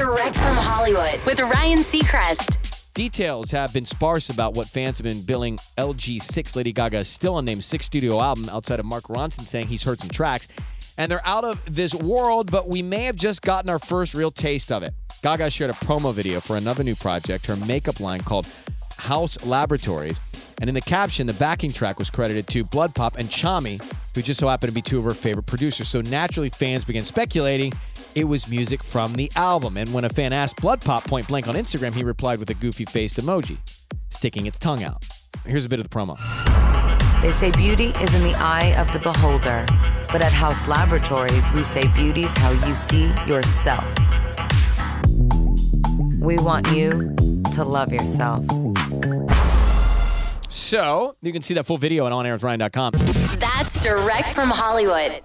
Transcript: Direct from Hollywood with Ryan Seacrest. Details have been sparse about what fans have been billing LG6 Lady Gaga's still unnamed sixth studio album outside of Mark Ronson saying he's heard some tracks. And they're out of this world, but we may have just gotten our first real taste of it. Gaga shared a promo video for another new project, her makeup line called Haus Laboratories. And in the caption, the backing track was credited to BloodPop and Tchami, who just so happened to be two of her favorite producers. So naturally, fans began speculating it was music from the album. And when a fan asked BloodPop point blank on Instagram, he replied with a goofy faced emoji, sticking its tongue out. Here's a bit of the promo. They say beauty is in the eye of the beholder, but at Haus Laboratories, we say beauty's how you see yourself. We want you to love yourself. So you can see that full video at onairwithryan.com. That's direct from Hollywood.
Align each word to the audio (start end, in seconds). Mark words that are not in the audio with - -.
Direct 0.00 0.34
from 0.38 0.56
Hollywood 0.56 1.20
with 1.26 1.40
Ryan 1.40 1.80
Seacrest. 1.80 2.56
Details 2.94 3.50
have 3.50 3.74
been 3.74 3.84
sparse 3.84 4.30
about 4.30 4.54
what 4.54 4.66
fans 4.66 4.96
have 4.96 5.04
been 5.04 5.20
billing 5.20 5.58
LG6 5.76 6.56
Lady 6.56 6.72
Gaga's 6.72 7.06
still 7.06 7.36
unnamed 7.36 7.62
sixth 7.62 7.88
studio 7.88 8.18
album 8.18 8.48
outside 8.48 8.80
of 8.80 8.86
Mark 8.86 9.08
Ronson 9.08 9.46
saying 9.46 9.66
he's 9.66 9.84
heard 9.84 10.00
some 10.00 10.08
tracks. 10.08 10.48
And 10.96 11.10
they're 11.12 11.20
out 11.26 11.44
of 11.44 11.62
this 11.76 11.94
world, 11.94 12.50
but 12.50 12.66
we 12.66 12.80
may 12.80 13.02
have 13.04 13.16
just 13.16 13.42
gotten 13.42 13.68
our 13.68 13.78
first 13.78 14.14
real 14.14 14.30
taste 14.30 14.72
of 14.72 14.82
it. 14.82 14.94
Gaga 15.22 15.50
shared 15.50 15.68
a 15.68 15.74
promo 15.74 16.14
video 16.14 16.40
for 16.40 16.56
another 16.56 16.82
new 16.82 16.96
project, 16.96 17.44
her 17.44 17.56
makeup 17.56 18.00
line 18.00 18.20
called 18.20 18.48
Haus 18.96 19.44
Laboratories. 19.44 20.18
And 20.62 20.70
in 20.70 20.74
the 20.74 20.80
caption, 20.80 21.26
the 21.26 21.34
backing 21.34 21.74
track 21.74 21.98
was 21.98 22.08
credited 22.08 22.46
to 22.46 22.64
BloodPop 22.64 23.16
and 23.16 23.28
Tchami, 23.28 23.82
who 24.14 24.22
just 24.22 24.40
so 24.40 24.48
happened 24.48 24.70
to 24.70 24.74
be 24.74 24.80
two 24.80 24.96
of 24.96 25.04
her 25.04 25.12
favorite 25.12 25.44
producers. 25.44 25.88
So 25.88 26.00
naturally, 26.00 26.48
fans 26.48 26.86
began 26.86 27.04
speculating 27.04 27.74
it 28.14 28.24
was 28.24 28.48
music 28.48 28.82
from 28.82 29.14
the 29.14 29.30
album. 29.36 29.76
And 29.76 29.92
when 29.92 30.04
a 30.04 30.08
fan 30.08 30.32
asked 30.32 30.56
BloodPop 30.56 31.06
point 31.06 31.28
blank 31.28 31.48
on 31.48 31.54
Instagram, 31.54 31.92
he 31.92 32.02
replied 32.02 32.38
with 32.38 32.50
a 32.50 32.54
goofy 32.54 32.84
faced 32.84 33.16
emoji, 33.16 33.58
sticking 34.08 34.46
its 34.46 34.58
tongue 34.58 34.82
out. 34.82 35.04
Here's 35.44 35.64
a 35.64 35.68
bit 35.68 35.78
of 35.78 35.88
the 35.88 35.90
promo. 35.90 36.18
They 37.22 37.32
say 37.32 37.50
beauty 37.50 37.88
is 38.00 38.14
in 38.14 38.22
the 38.22 38.34
eye 38.34 38.74
of 38.78 38.90
the 38.92 38.98
beholder, 38.98 39.66
but 40.10 40.22
at 40.22 40.32
Haus 40.32 40.66
Laboratories, 40.66 41.50
we 41.52 41.62
say 41.62 41.86
beauty's 41.94 42.36
how 42.38 42.50
you 42.66 42.74
see 42.74 43.12
yourself. 43.26 43.84
We 46.22 46.36
want 46.38 46.70
you 46.72 47.14
to 47.54 47.64
love 47.64 47.92
yourself. 47.92 48.44
So 50.48 51.16
you 51.20 51.32
can 51.32 51.42
see 51.42 51.54
that 51.54 51.66
full 51.66 51.78
video 51.78 52.06
at 52.06 52.12
onairwithryan.com. 52.12 52.92
That's 53.38 53.78
direct 53.80 54.34
from 54.34 54.50
Hollywood. 54.50 55.22